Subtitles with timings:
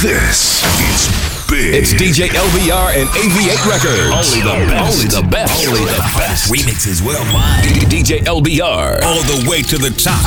[0.00, 1.10] This is
[1.50, 1.74] big.
[1.74, 4.14] It's DJ LBR and AV8 Records.
[4.14, 4.94] Only the best.
[4.94, 5.66] Only the best.
[5.66, 6.52] Only the best.
[6.52, 7.64] Remixes worldwide.
[7.90, 9.02] DJ LBR.
[9.02, 10.22] All the way to the top.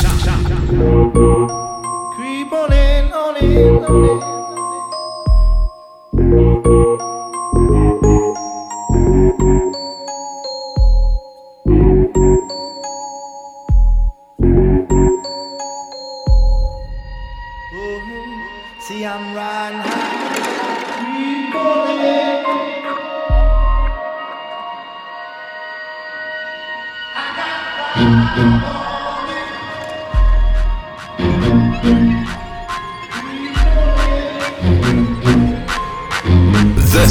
[2.16, 4.41] Creep on in, on in, on in.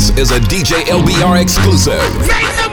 [0.01, 2.70] This is a DJ LBR exclusive.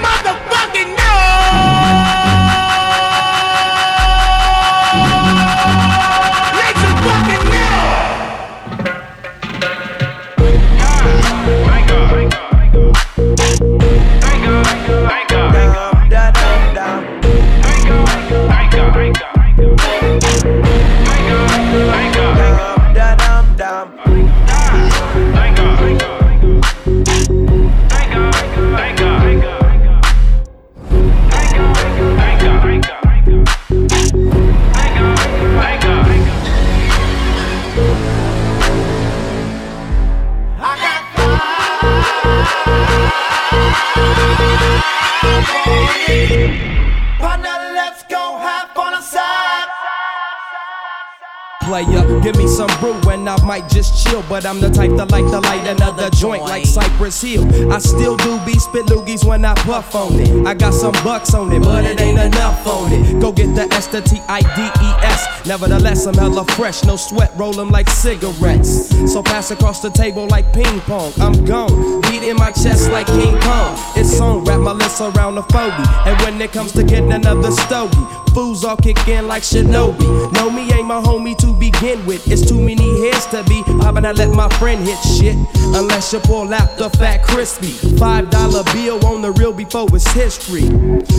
[51.68, 52.07] Player.
[52.22, 54.24] Give me some brew and I might just chill.
[54.28, 57.44] But I'm the type that like to light another joint like Cypress Hill.
[57.72, 60.46] I still do be spit loogies when I puff on it.
[60.46, 63.20] I got some bucks on it, but it ain't enough on it.
[63.20, 65.46] Go get the S to T I D E S.
[65.46, 68.90] Nevertheless, I'm hella fresh, no sweat, roll 'em like cigarettes.
[69.12, 71.12] So pass across the table like ping pong.
[71.20, 73.78] I'm gone, beat in my chest like King Kong.
[73.96, 75.86] It's on, wrap my lips around the phony.
[76.06, 80.32] And when it comes to getting another stogie, fools all kick in like Shinobi.
[80.32, 82.07] Know me ain't my homie to begin with.
[82.10, 84.04] It's too many heads to be popping.
[84.06, 85.36] I let my friend hit shit.
[85.76, 87.72] Unless you pull out the fat crispy.
[87.98, 90.62] Five dollar bill on the real before it's history.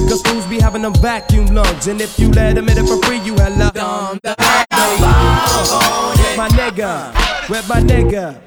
[0.10, 1.88] Cause fools be having them vacuum lungs.
[1.88, 4.20] And if you let them in it for free, you hella dumb.
[6.36, 7.14] My nigga,
[7.50, 8.40] with my nigga,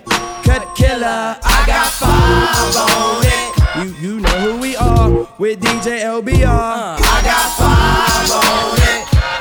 [0.45, 1.37] Cut Killer.
[1.43, 3.53] I got five on it.
[3.85, 6.47] You you know who we are with DJ LBR.
[6.47, 8.93] I got five on it.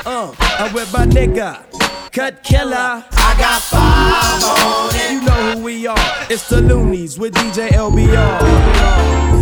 [0.06, 1.62] Uh, I'm with my nigga,
[2.12, 3.02] Cut Killer.
[3.10, 5.12] I got five on it.
[5.12, 5.96] You know who we are.
[6.28, 8.12] It's the Luniz with DJ LBR.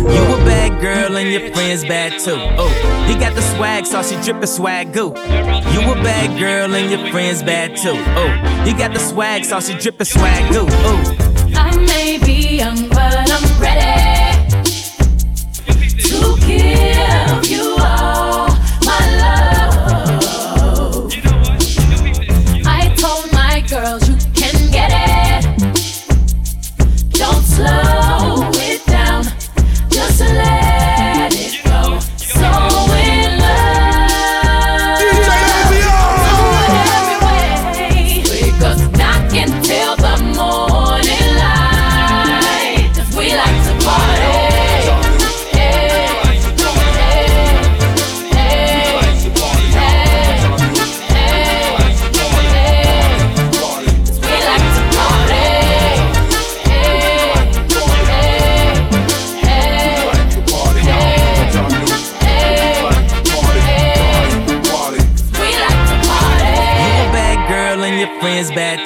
[0.09, 2.37] You a bad girl and your friends bad too.
[2.37, 2.69] Oh,
[3.07, 5.09] he got the swag, so she drippin' swag goo.
[5.09, 7.91] You a bad girl and your friends bad too.
[8.15, 10.65] Oh, he got the swag, so she drippin' swag goo.
[10.69, 11.20] Oh.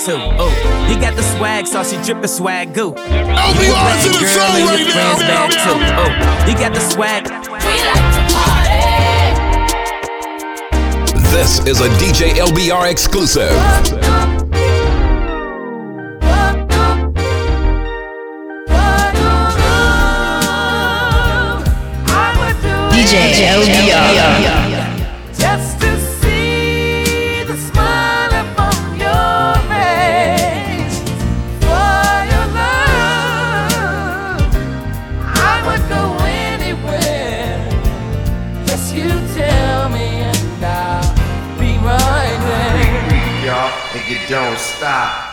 [0.05, 0.17] Too.
[0.38, 2.89] Oh, he got the swag, saucy drippin' swag goo.
[2.89, 5.66] You a bad to the girl show and right your now, friends now, bad now.
[5.66, 5.77] too.
[5.97, 6.11] Oh,
[6.45, 7.23] he got the swag.
[7.25, 8.85] We like to party.
[11.33, 13.49] This is a DJ LBR exclusive.
[22.93, 23.13] DJ
[23.49, 24.46] LBR.
[24.46, 24.65] Just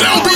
[0.00, 0.35] world famous LBR.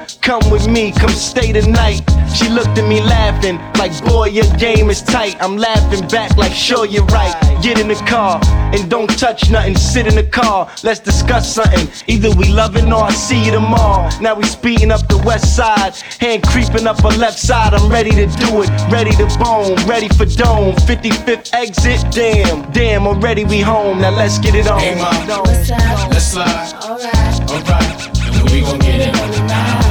[0.21, 2.01] Come with me, come stay tonight.
[2.33, 5.35] She looked at me laughing, like, boy, your game is tight.
[5.41, 7.33] I'm laughing back, like, sure, you're right.
[7.61, 8.39] Get in the car
[8.73, 9.75] and don't touch nothing.
[9.75, 11.87] Sit in the car, let's discuss something.
[12.07, 14.09] Either we loving or I see you tomorrow.
[14.21, 17.73] Now we speeding up the west side, hand creeping up her left side.
[17.73, 20.75] I'm ready to do it, ready to bone, ready for dome.
[20.87, 23.99] 55th exit, damn, damn, already we home.
[24.01, 24.79] Now let's get it on.
[24.79, 25.09] Hey ma,
[25.41, 26.11] What's up?
[26.11, 26.73] let's slide.
[26.83, 27.51] Alright.
[27.51, 29.90] Alright, and we gon' get it on tonight.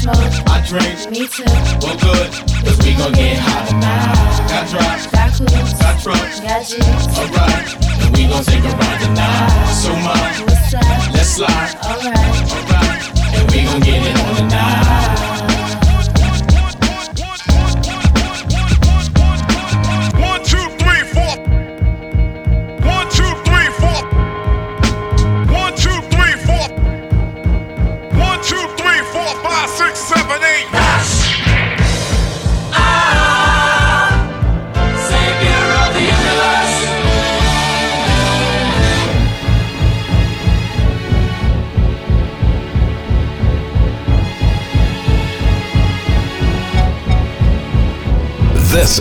[0.00, 0.16] smoke,
[0.48, 0.60] I.
[0.70, 1.10] Drink.
[1.10, 1.42] Me too.
[1.82, 2.30] Well good,
[2.62, 4.48] cause we gon' get hot tonight.
[4.48, 5.72] Got drops, Got clues.
[5.82, 6.40] got trucks.
[6.40, 7.18] Got G's.
[7.18, 7.74] Alright,
[8.04, 9.72] and we gon' take a ride tonight.
[9.82, 10.14] So ma,
[10.46, 11.14] What's up?
[11.14, 11.74] let's slide.
[11.82, 12.52] Alright.
[12.54, 13.02] Alright,
[13.34, 14.89] and we gon' get it on tonight.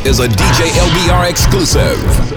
[0.09, 2.28] Is a DJ LBR exclusive.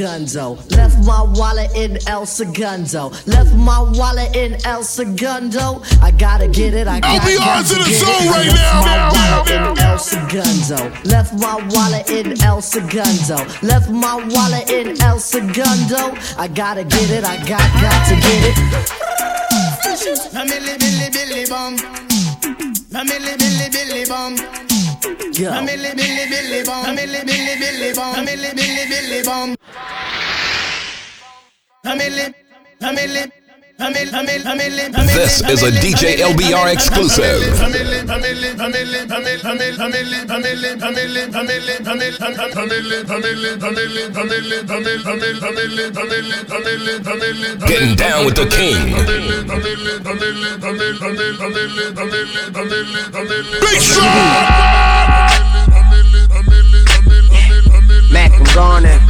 [0.00, 0.56] Segundo.
[0.70, 3.10] Left my wallet in El Segundo.
[3.26, 5.82] Left my wallet in El Segundo.
[6.00, 6.88] I gotta get it.
[6.88, 8.24] I got, LBR's got to in the get zone it.
[8.24, 10.90] I right left now, my now, wallet now, El Segundo.
[11.04, 13.36] Left my wallet in El Segundo.
[13.62, 16.16] Left my wallet in El Segundo.
[16.38, 17.24] I gotta get it.
[17.24, 18.56] I got got to get it.
[20.32, 21.74] A milli billy billy bum.
[22.94, 24.69] A milli billy billy bum.
[25.02, 25.50] Yo.
[25.62, 26.62] Milli billy billy
[26.96, 27.90] milli billy billy.
[27.90, 29.20] A milli billy billy.
[31.84, 32.34] A milli,
[32.82, 33.32] a milli,
[33.80, 37.40] This is a DJ LBR exclusive.
[47.66, 48.92] Getting down with the king.
[58.12, 59.09] Mac, I'm gone.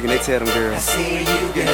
[0.00, 1.67] tricking, they tell them girls.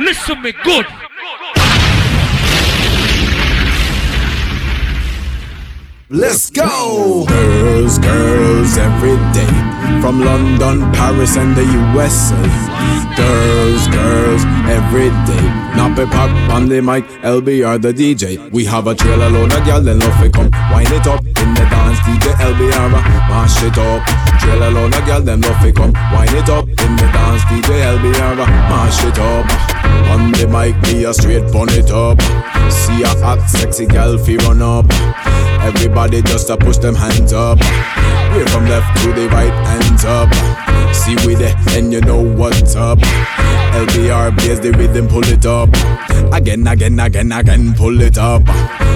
[0.00, 0.86] Listen me good.
[6.08, 7.24] Let's go!
[7.28, 10.00] Girls, girls, every day.
[10.00, 11.64] From London, Paris, and the
[11.94, 12.69] USA.
[13.16, 15.46] Girls, girls, every day.
[15.76, 18.50] Nappy pop on the mic, LBR the DJ.
[18.50, 20.50] We have a trailer load of gyal, then love it come.
[20.72, 24.02] Wind it up in the dance, DJ LBR, uh, mash it up.
[24.40, 25.92] Trailer load of gyal, then love it come.
[26.12, 29.46] Wind it up in the dance, DJ LBR, uh, mash it up.
[30.10, 32.20] On the mic, me a straight bun it up.
[32.70, 34.86] See a hot, sexy gal fi run up.
[35.62, 37.58] Everybody just a push them hands up.
[38.32, 40.69] We're from left to the right, hands up.
[40.92, 42.98] See we there, and you know what's up.
[43.70, 45.70] LBR plays the rhythm, pull it up.
[46.34, 48.42] Again, again, again, again, pull it up.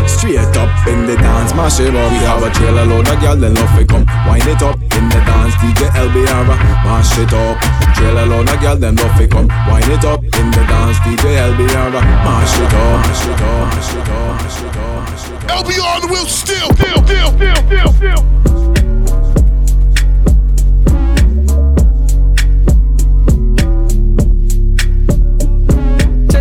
[0.08, 2.10] Straight up in the dance, mash it up.
[2.12, 4.04] We have a trailer load of gyal, then love it come.
[4.26, 7.58] Wind it up in the dance, DJ LBR, uh, mash it up.
[7.94, 9.48] Trailer load of gyal, then love it come.
[9.70, 13.70] Wind it up in the dance, DJ LBR, uh, mash it up, mash it up,
[13.72, 15.64] mash it up, mash it up, mash it up.
[15.64, 18.83] LBR on the wheel still, still, still, still, still, still.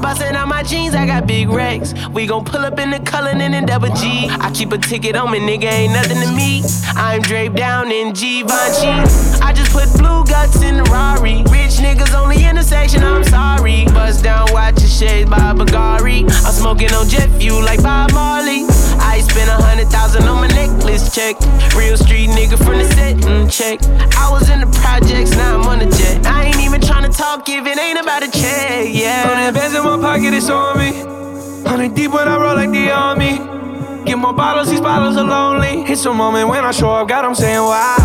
[0.00, 1.92] Bustin' out my jeans, I got big racks.
[2.08, 4.28] We gon' pull up in the Cullinan and double G.
[4.30, 6.62] I keep a ticket on me, nigga, ain't nothing to me.
[6.96, 8.88] I'm draped down in Givenchy.
[9.42, 11.42] I just put blue guts in the Rari.
[11.50, 13.84] Rich niggas on the intersection, I'm sorry.
[13.86, 16.22] Bust down, watch your shades by Bagari.
[16.22, 18.64] I'm smoking on jet fuel like Bob Marley.
[19.00, 21.36] I spent a hundred thousand on my necklace check.
[21.74, 23.80] Real street nigga from the set, mm, check.
[24.16, 26.26] I was in the projects, now I'm on the jet.
[26.26, 29.26] I ain't even tryna talk if it ain't about a check, yeah.
[29.26, 30.92] Hundred bands in my pocket, it's on me.
[31.68, 33.38] Hundred deep when I roll like the army.
[34.04, 35.82] Get more bottles, these bottles are lonely.
[35.90, 37.96] It's a moment when I show up, God, I'm saying wow.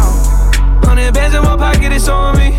[0.84, 2.50] Hundred bands in my pocket, it's on me.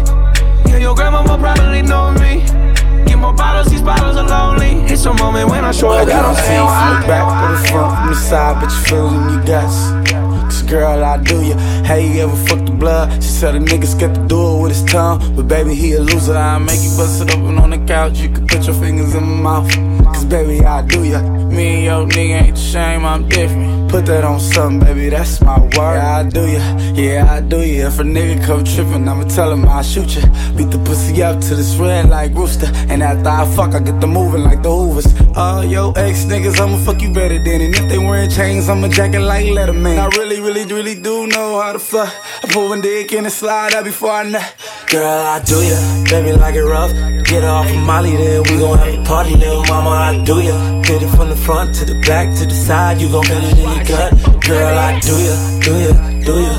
[0.71, 2.66] Yeah, your grandma will probably know me.
[3.07, 4.83] Get more bottles, these bottles are lonely.
[4.93, 6.93] It's a moment when I show up, God, I'm saying wow.
[6.93, 9.45] From the back, from the front, from the side, but you feel it in your
[9.45, 10.07] guts.
[10.47, 11.57] Cause girl, I do ya.
[11.85, 13.13] Hey, you ever fuck the blood?
[13.23, 15.19] She said a nigga scared to do it with his tongue.
[15.35, 16.37] But baby, he a loser.
[16.37, 18.19] I make you bust it open on the couch.
[18.19, 20.06] You can put your fingers in my mouth.
[20.29, 21.21] Baby, I do ya.
[21.23, 23.89] Me and your nigga ain't the same, I'm different.
[23.91, 25.71] Put that on something, baby, that's my word.
[25.73, 26.77] Yeah, I do ya.
[26.95, 27.87] Yeah, I do ya.
[27.87, 30.23] If a nigga come trippin', I'ma tell him I'll shoot ya.
[30.57, 32.67] Beat the pussy up till it's red like rooster.
[32.91, 35.07] And after I fuck, I get the moving like the Hoovers.
[35.37, 37.61] All yo ex niggas, I'ma fuck you better than.
[37.61, 39.97] And if they wearing chains, I'ma jacket like Letterman.
[39.99, 42.13] I really, really, really do know how to fuck.
[42.43, 44.55] I put one dick in and slide out before I nut.
[44.91, 45.79] Girl, I do ya.
[46.11, 46.91] Baby, like it rough.
[47.27, 49.91] Get off of Molly, then we gon' have a party, little mama.
[49.91, 50.57] I do ya.
[50.83, 53.01] Hit it from the front to the back to the side.
[53.01, 54.13] You gon' feel it in your gut.
[54.43, 55.93] Girl, I do ya, do ya,
[56.25, 56.55] do ya.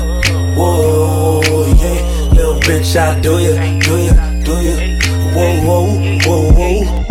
[0.56, 1.40] Whoa,
[1.80, 2.00] yeah.
[2.32, 4.74] Little bitch, I do ya, do ya, do ya.
[5.34, 5.86] Whoa, whoa,
[6.26, 7.04] whoa, whoa.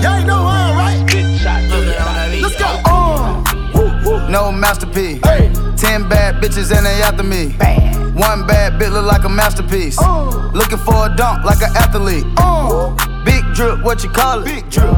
[0.00, 0.40] Y'all know?
[2.40, 2.68] Let's go.
[4.28, 5.20] No masterpiece.
[5.76, 7.54] Ten bad bitches and they after me.
[8.20, 9.98] One bad bitch look like a masterpiece.
[10.52, 12.26] Looking for a dunk like an athlete.
[13.24, 14.44] Big drip, what you call it?
[14.44, 14.92] Big drip.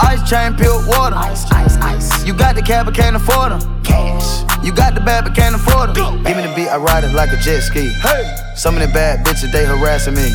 [0.00, 1.16] Ice chain, peeled water.
[1.16, 2.24] Ice, ice, ice.
[2.24, 3.82] You got the cab, but can't afford them.
[3.84, 4.64] Cash.
[4.64, 6.22] You got the bad, but can't afford them.
[6.24, 7.90] Give me the beat, I ride it like a jet ski.
[8.00, 8.24] Hey.
[8.56, 10.32] Some of the bad bitches, they harassing me.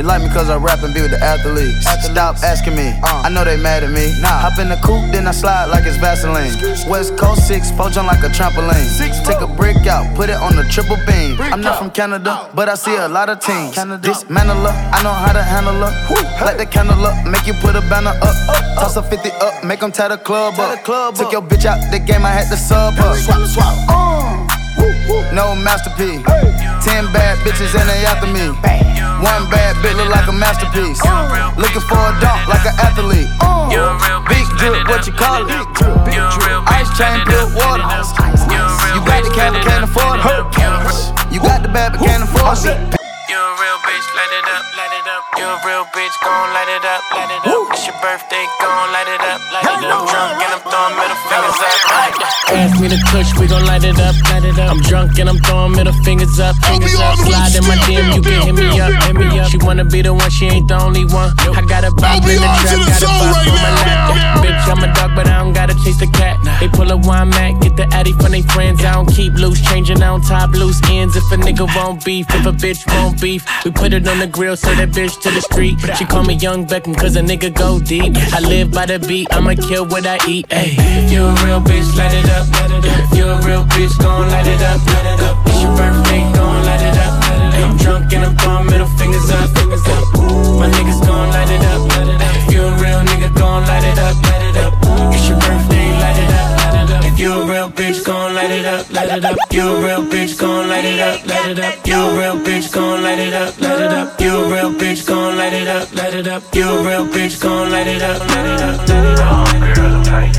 [0.00, 1.84] They like me cause I rap and be with the athletes.
[2.08, 4.16] Stop asking me, I know they mad at me.
[4.22, 4.48] Nah.
[4.48, 6.56] Hop in the coupe, then I slide like it's Vaseline.
[6.88, 8.88] West Coast 6, poach on like a trampoline.
[8.96, 11.36] Six, Take a brick out, put it on the triple beam.
[11.52, 13.74] I'm not from Canada, but I see a lot of teams.
[13.74, 14.08] Canada.
[14.08, 15.92] Dismantle her, I know how to handle her.
[16.46, 18.36] Light the candle up, make you put a banner up.
[18.48, 20.82] up Toss a 50 up, make them tie the club up.
[21.14, 23.18] Took your bitch out the game, I had to sub up.
[23.90, 24.09] Uh.
[25.32, 26.22] No masterpiece.
[26.82, 28.50] Ten bad bitches and they after me.
[29.20, 31.00] One bad bitch look like a masterpiece.
[31.58, 33.28] Looking for a dunk like an athlete.
[34.28, 35.50] Big drip, what you call it?
[36.70, 37.84] Ice chain, peeled water.
[38.94, 41.32] You got the cab, but can't afford it.
[41.32, 42.99] You got the bad, but can't afford it.
[43.30, 45.22] You a real bitch, light it up, light it up.
[45.38, 47.70] You a real bitch, gon' light it up, light it up.
[47.70, 50.02] It's your birthday, gon' light it up, light it up.
[50.02, 51.78] I'm drunk and I'm throwing middle fingers up.
[52.50, 54.74] Pass me the kush, we gon' light it up, light it up.
[54.74, 57.22] I'm drunk and I'm throwing middle fingers up, fingers up.
[57.22, 59.46] Slide in my DM, you can hit me up, hit me up.
[59.46, 61.30] She wanna be the one, she ain't the only one.
[61.54, 64.39] I got a bop in the trap, got a bop on my lap.
[65.10, 66.38] Dog, but I don't gotta chase the cat.
[66.60, 68.84] They pull a wine mat, get the addy from they friends.
[68.84, 71.16] I don't keep loose, changing, I don't top loose ends.
[71.16, 74.26] If a nigga won't beef, if a bitch won't beef, we put it on the
[74.26, 75.78] grill, sell that bitch to the street.
[75.96, 78.14] She call me Young Beckham, cause a nigga go deep.
[78.32, 80.48] I live by the beat, I'ma kill what I eat.
[80.48, 82.46] Ayy, if you a real bitch, light it up.
[82.84, 84.80] If you a real bitch, gon' light it up.
[85.46, 87.10] It's your birthday, gon' light it up.
[87.60, 88.88] I'm drunk and I'm throwing middle.
[88.98, 89.50] Fingers up.
[90.58, 91.80] My niggas gon' light it up.
[92.48, 94.39] If you a real nigga, gon' light it up.
[97.20, 99.36] You a real bitch, gon' light it up, light it up.
[99.52, 101.86] You a real bitch, gon' light it up, light it up.
[101.86, 104.20] You a real bitch, gon' light it up, light it up.
[104.20, 106.42] You a real bitch, gon' light it up, light it up.
[106.54, 109.76] You a real bitch, gon' light it up, light it up, light it up.
[109.76, 110.36] Girl, I'm tight,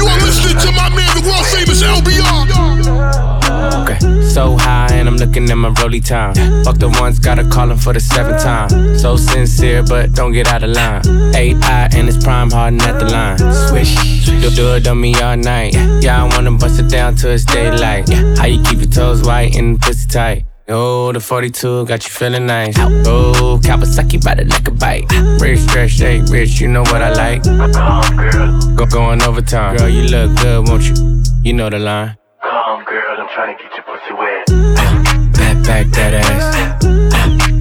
[0.00, 2.55] You are listening to my man, the world famous LBR.
[3.80, 6.34] Okay, so high, and I'm looking at my rolly time.
[6.64, 8.98] Fuck the ones, gotta call him for the seventh time.
[8.98, 11.02] So sincere, but don't get out of line.
[11.34, 13.38] AI and it's prime harden at the line.
[13.68, 13.94] Swish,
[14.26, 15.74] do, do it on me all night.
[16.02, 18.08] Yeah, I wanna bust it down till it's daylight.
[18.38, 20.44] How you keep your toes white and pussy tight?
[20.68, 22.74] Oh, the 42 got you feeling nice.
[22.78, 25.04] Oh, Kawasaki by the a bite.
[25.40, 27.44] Rich, stretch, shake, rich, you know what I like.
[28.76, 29.76] Go going overtime.
[29.76, 31.22] Girl, you look good, won't you?
[31.44, 32.16] You know the line
[33.36, 34.46] trying to get your pussy wet.
[35.36, 36.82] Back, back that ass.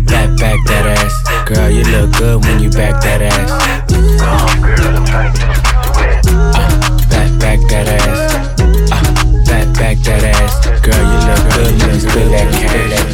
[0.08, 1.50] Back, back that ass.
[1.50, 3.52] Girl, you look good when you back that ass.
[3.92, 6.24] Come on, girl, I'm trying to get your pussy wet.
[7.12, 8.56] Back, back that ass.
[9.50, 10.54] Back, back that ass.
[10.80, 13.06] Girl, you look good when you back that cat.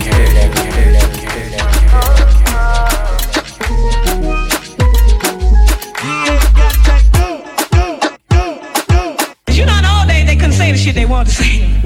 [10.94, 11.81] they want to say.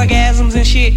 [0.00, 0.94] orgasms and shit.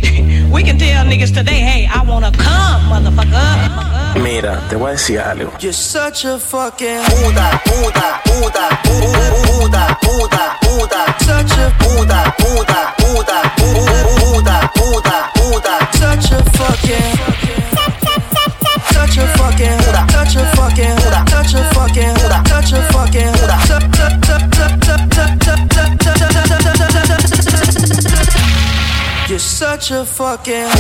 [0.52, 4.22] We can tell niggas today, hey, I wanna come, motherfucker.
[4.22, 5.52] Mira, te voy a decir algo.
[5.60, 8.43] You're such a fucking puta, puta, puta.
[30.38, 30.73] talking.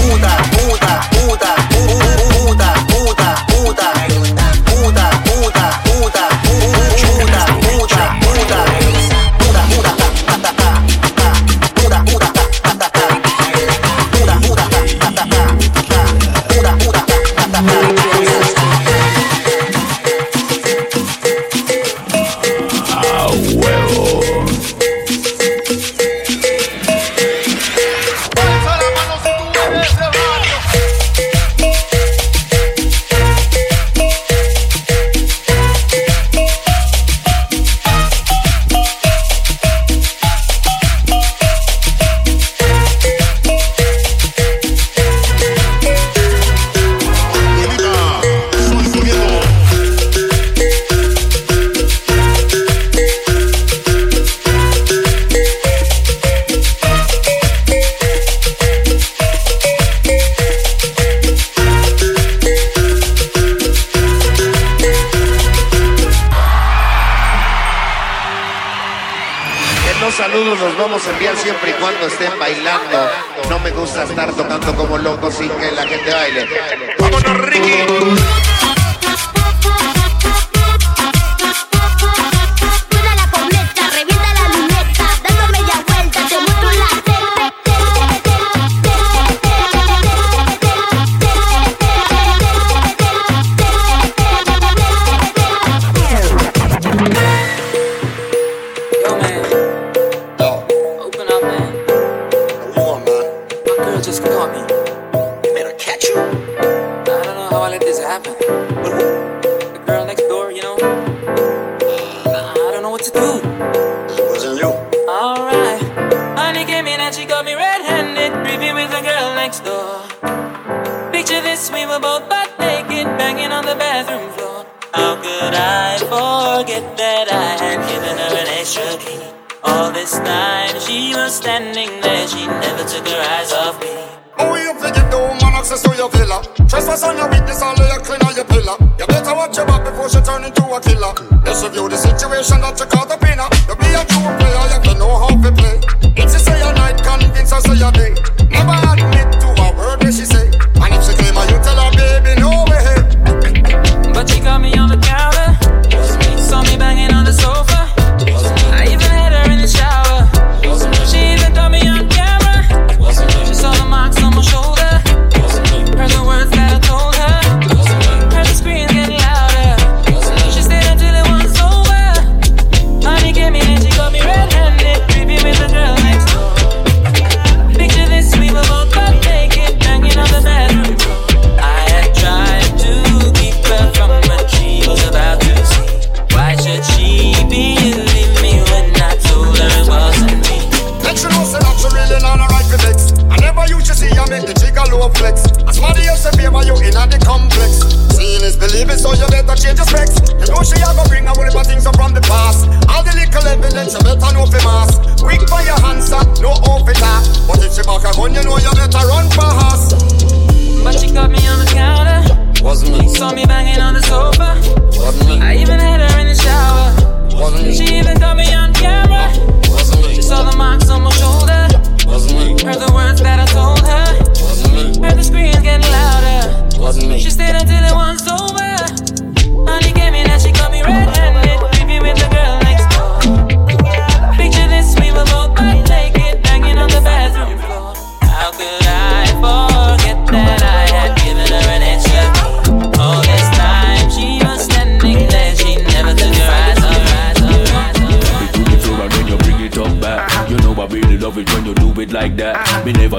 [208.00, 209.63] back a gun, you know you better run for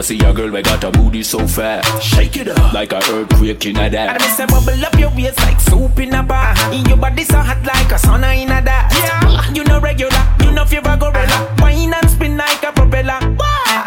[0.05, 1.81] see a girl we got a booty so fat.
[2.03, 4.21] Shake it up like a earthquake in a And that.
[4.21, 6.55] me say bubble up your waist like soup in a bar.
[6.73, 8.93] In your body so hot like a sauna in a that.
[8.93, 10.13] Yeah, you know regular,
[10.45, 11.25] you know fever gorilla.
[11.25, 11.57] Uh-huh.
[11.63, 13.19] Wine and spin like a propeller.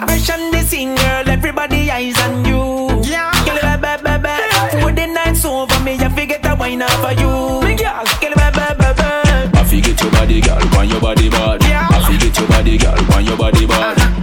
[0.10, 2.90] Fresh on the scene, girl, everybody eyes on you.
[3.04, 4.82] Yeah, girl, bad, bad.
[4.82, 7.78] For the night's over, me I forget a wine off for you.
[7.78, 9.56] Girl, girl, bad, bad, bad.
[9.56, 11.62] I forget your body, girl, want your body bad.
[11.62, 14.00] I forget your body, girl, want your body bad.
[14.00, 14.17] I your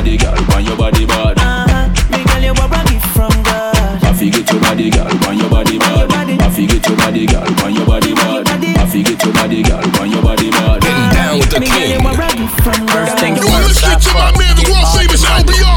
[0.00, 1.36] body, girl, want your body bad.
[1.36, 2.16] Uh-huh.
[2.16, 4.00] Me girl, you are a gift from God.
[4.00, 6.08] I forget your body, girl, want your body bad.
[6.40, 8.48] I forget your body, girl, want your body bad.
[8.48, 10.80] I forget your body, girl, want your body bad.
[10.80, 12.96] Getting down with the Me girl, you are a gift from God.
[12.96, 14.34] First things first, I fuck.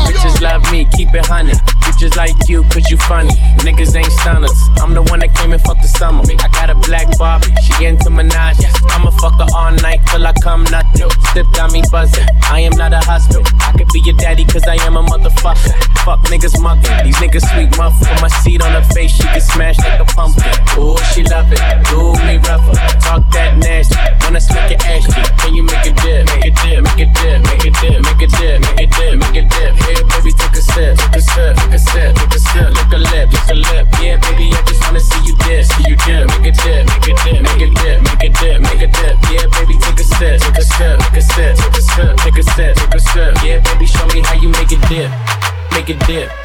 [0.08, 1.83] Bitches love me, keep it honey.
[2.04, 3.32] Bitches like you, cause you funny.
[3.63, 4.60] Niggas ain't stunners.
[4.84, 6.22] I'm the one that came and fucked the summer.
[6.28, 8.60] I got a black Barbie, she into Minaj.
[8.92, 11.10] I'ma fuck her all night till I come nothing.
[11.32, 12.28] Step got me buzzing.
[12.52, 13.48] I am not a husband.
[13.56, 15.72] I could be your daddy, cause I am a motherfucker.
[16.04, 16.92] Fuck niggas mucking.
[17.08, 17.96] These niggas sweet muff.
[18.04, 20.52] Put my seat on her face, she can smash like a pumpkin.
[20.76, 21.53] Ooh, she love
[46.06, 46.43] dip,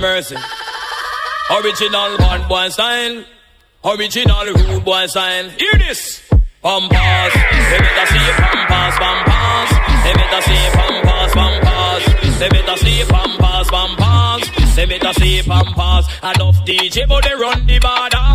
[0.00, 0.36] Mercy.
[1.50, 3.24] Original one boy style.
[3.84, 5.48] Original rude boy style.
[5.50, 6.22] Hear this.
[6.62, 7.32] Pampas.
[7.32, 9.70] They better see pampas, pampas.
[10.04, 12.38] They better see pampas, pampas.
[12.38, 14.76] They better see pampas, pampas.
[14.76, 16.06] They better see pampas.
[16.22, 18.27] I love DJ, but they run the border.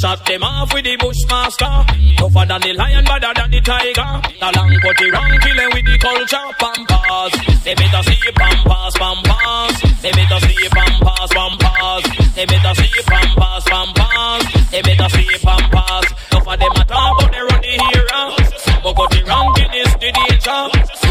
[0.00, 1.68] Shot them off with the bushmaster.
[2.16, 4.12] Tougher than the lion, better than the tiger.
[4.40, 6.48] The long putty wrong, killing with the culture.
[6.56, 7.36] Pampas.
[7.60, 9.76] They better see pampas, pampas.
[10.00, 12.02] They better see pampas, pampas.
[12.32, 14.42] They better see pampas, pampas.
[14.72, 16.06] They better see pampas.
[16.32, 18.40] Tougher them a talk, but they run the hero.
[18.80, 20.60] But got the ranking is the danger.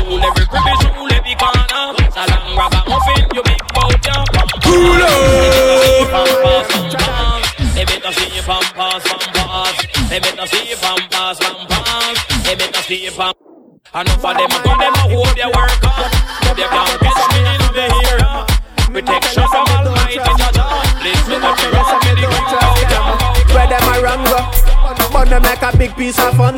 [0.02, 0.89] Rule every crevice, rule
[8.50, 13.38] Pampas, pampas, They make no see Pampas, pampas, They make no see pampers.
[13.94, 16.10] Enough of them, come them a hold their work on.
[16.58, 18.50] They can't catch me in the here.
[18.90, 20.66] Protection from Almighty Jaja.
[20.98, 23.54] Please look at your rest of the crowd.
[23.54, 24.40] Where them a wrong go?
[25.14, 26.58] But they make a big piece of fun.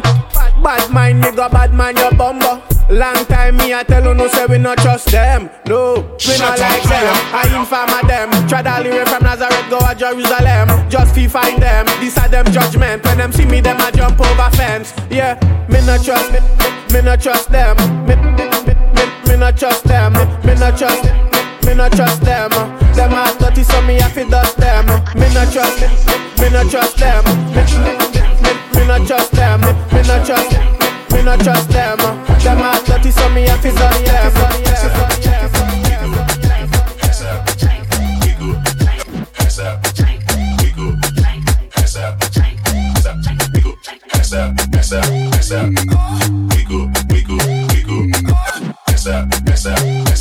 [0.64, 2.64] Bad mind, nigga, bad mind, you bumbo.
[2.90, 5.50] Long time me I tell you no say we not trust them.
[5.68, 5.96] No,
[6.28, 7.08] we not like them.
[7.36, 8.48] I inform them.
[8.48, 10.71] Try to leave from Nazareth, go to Jerusalem.
[11.22, 11.86] Just fi find them.
[12.02, 13.06] These are them judgment.
[13.06, 14.92] When them see me, them I jump over fence.
[15.10, 15.38] Yeah,
[15.70, 17.78] me not trust me, me, me not trust them.
[18.08, 20.14] Me, me, me, me, me not trust them.
[20.14, 21.04] Me, me not trust.
[21.66, 22.50] Me not trust them.
[22.96, 24.88] Them are dirty, so me have to dust them.
[25.14, 25.82] Me not trust.
[25.82, 25.88] Me,
[26.42, 27.24] me not trust them.
[27.54, 27.94] Me, me,
[28.42, 29.62] me, me not trust them.
[29.62, 30.58] Me, me not trust.
[31.14, 31.98] Me not trust them.
[32.42, 34.61] Them are dirty, so me have to dust them.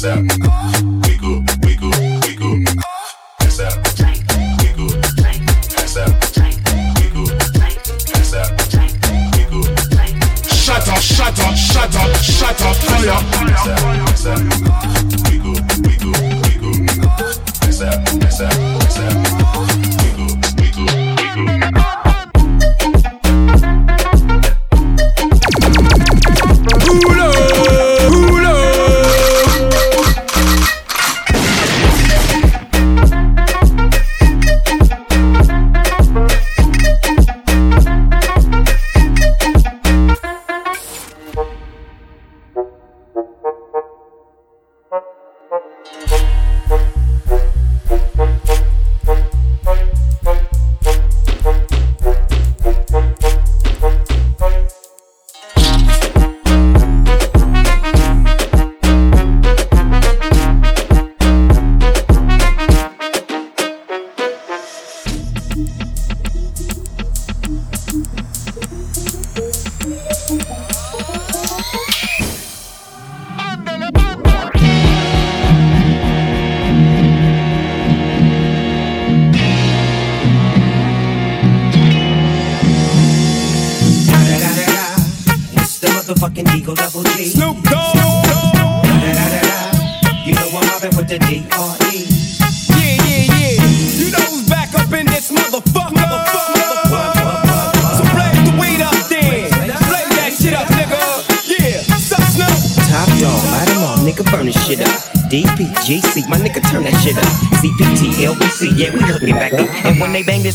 [0.01, 0.23] ASAP.
[1.07, 1.91] We cool, we cool,
[2.23, 2.57] we cool.
[3.41, 3.77] ASAP.
[4.63, 4.89] We cool.
[5.77, 6.09] ASAP.
[6.97, 7.29] We cool.
[8.17, 8.49] ASAP.
[9.37, 9.69] We cool.
[10.49, 13.21] Shut up, shut up, shut up, shut up, fire.
[14.09, 14.70] ASAP.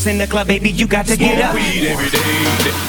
[0.06, 1.54] In the club, baby, you got to get up.
[1.54, 2.85] Weed every day,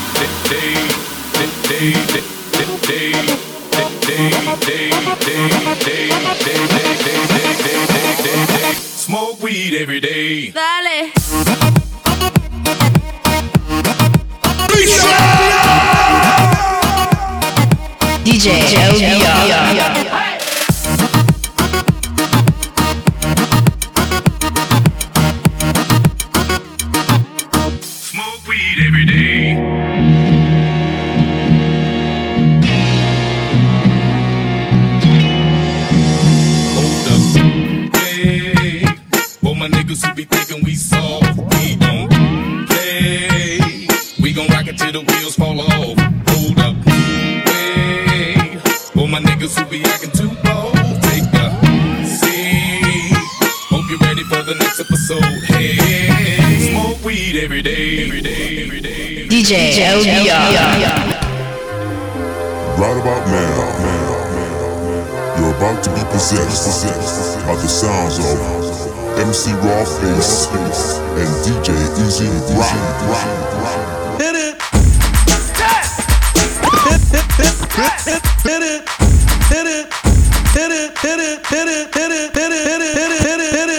[44.92, 45.98] till the wheels fall off.
[46.30, 46.76] Hold up.
[47.48, 48.58] Hey,
[48.94, 51.48] for my niggas who be acting too bold, take a
[52.06, 53.12] seat.
[53.68, 55.24] Hope you're ready for the next episode.
[55.44, 59.28] Hey, smoke weed every day, every day, every day.
[59.28, 60.46] DJ LBR.
[62.80, 63.58] Right about now,
[65.38, 70.48] you're about to be possessed by the sounds of MC Rob Base
[71.20, 71.74] and DJ
[72.06, 72.20] E-Z
[72.56, 73.87] Rock.
[80.58, 83.70] hit it, hit it, hit it, hit it, hit it, hit it, hit it, hit
[83.70, 83.77] it.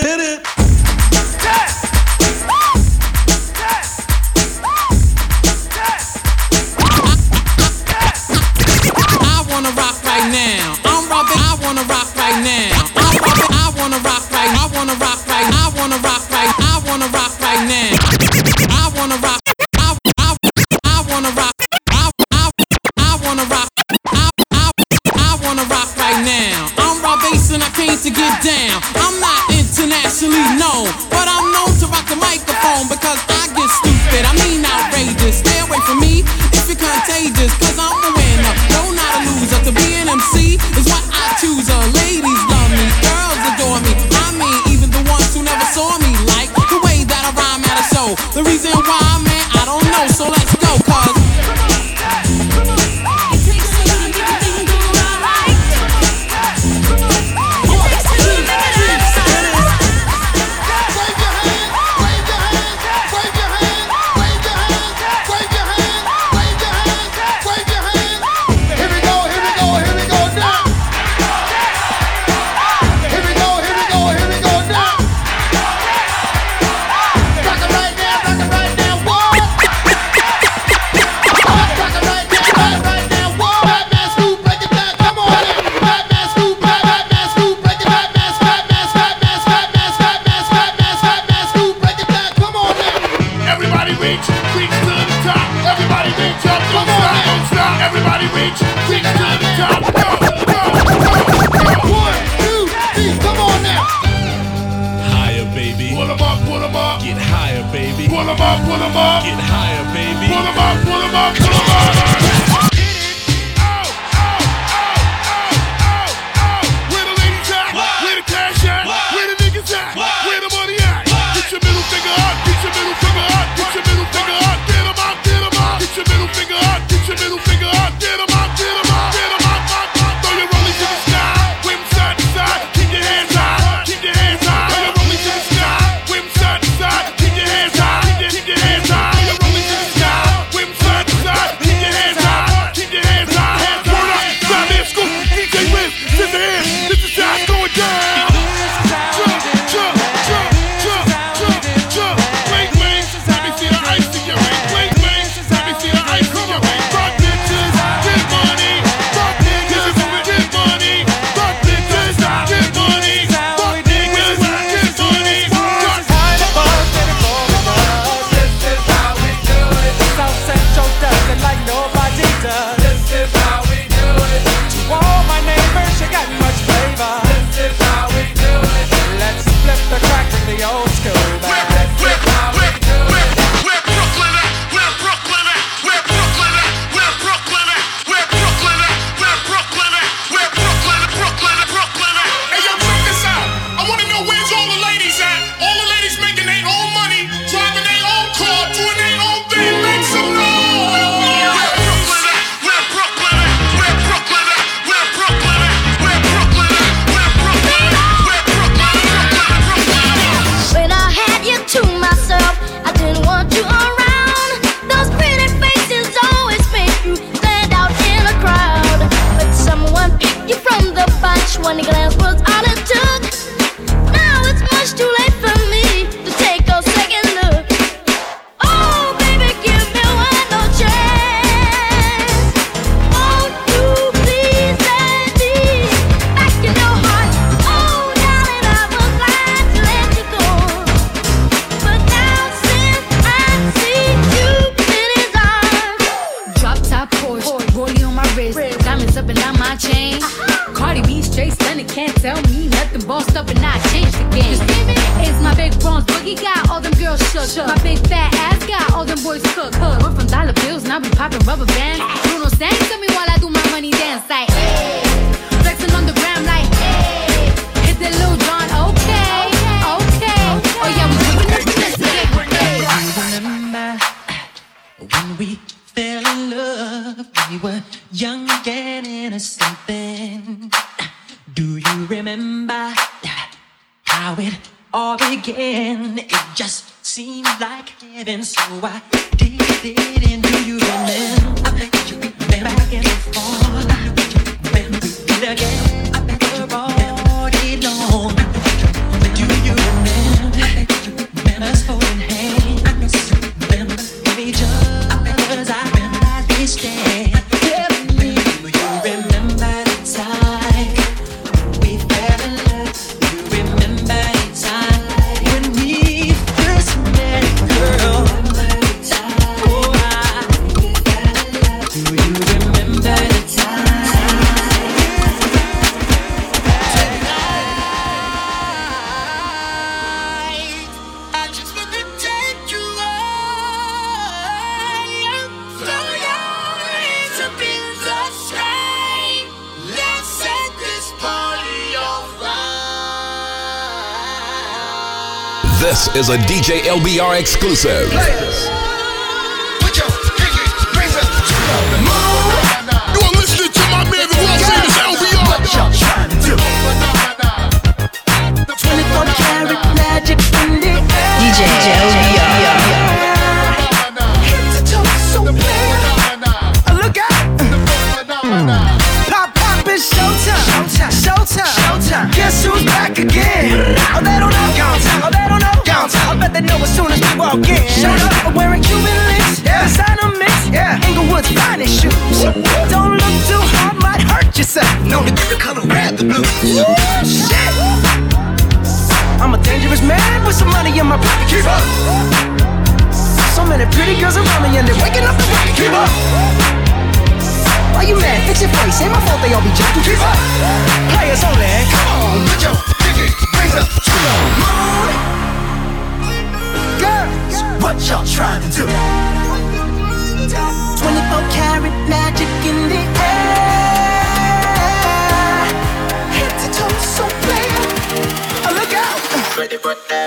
[346.28, 348.77] Is a DJ LBR exclusive.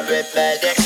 [0.02, 0.80] Everybody,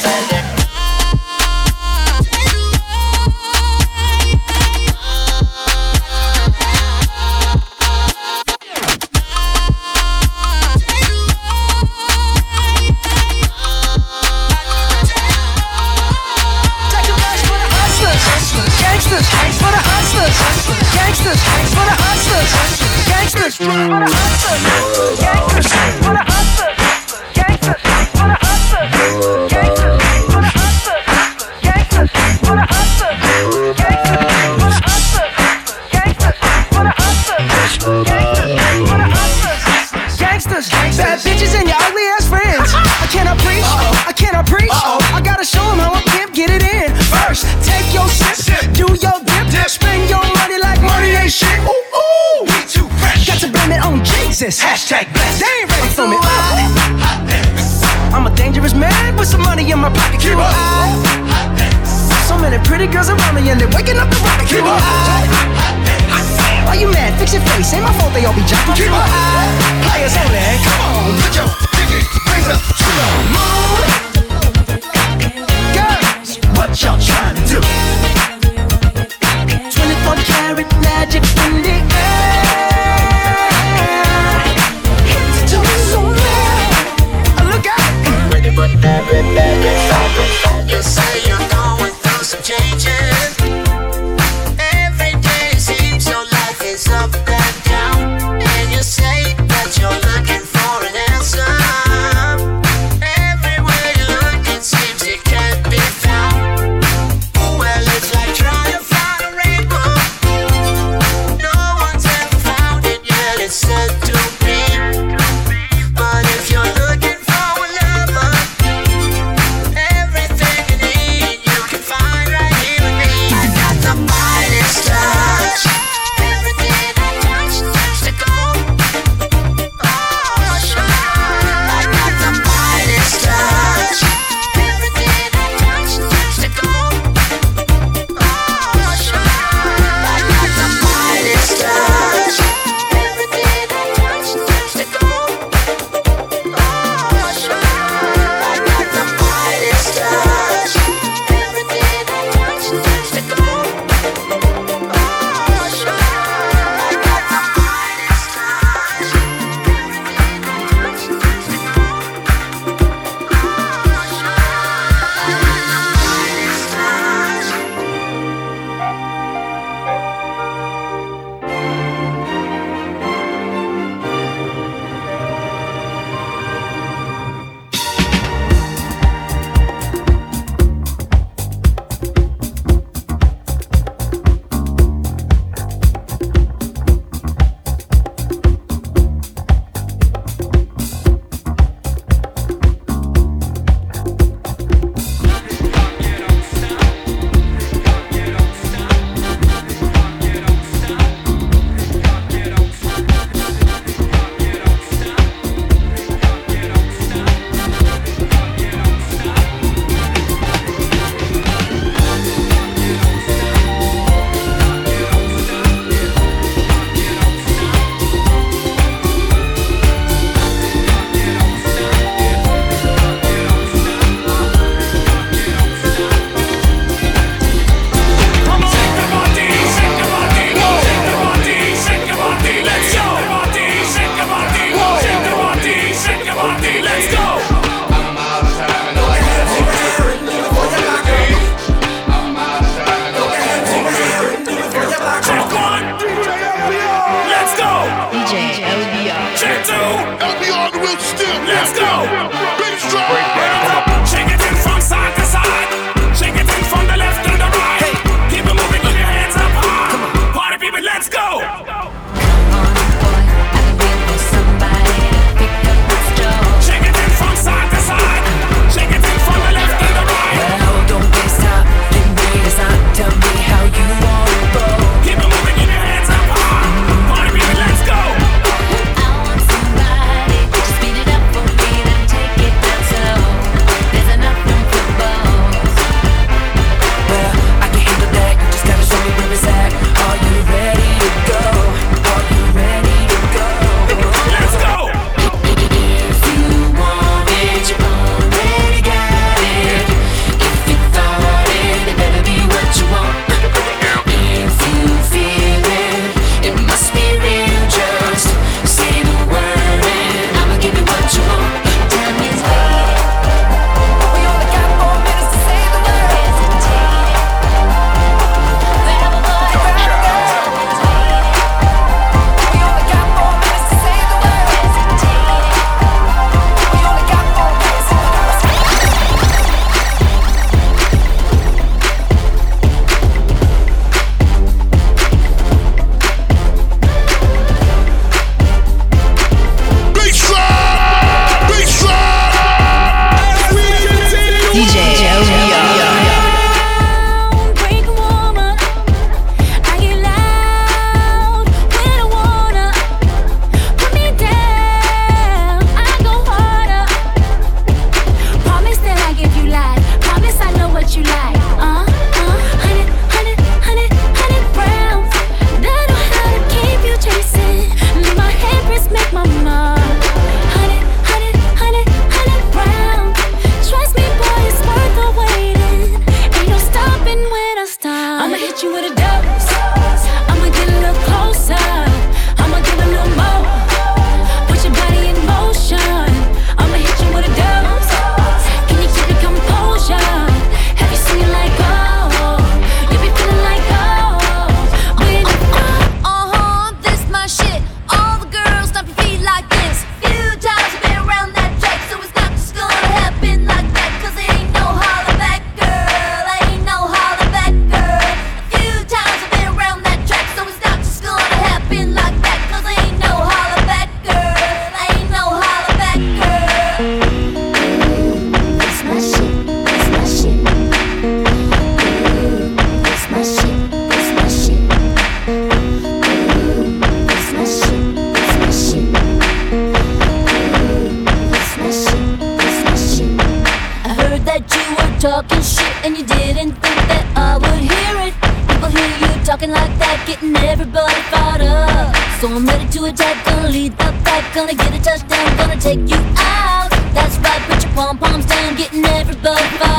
[448.55, 449.74] getting everybody